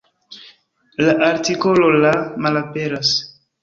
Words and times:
La 1.09 1.13
artikolo 1.29 1.93
"la" 2.01 2.17
malaperas. 2.47 3.19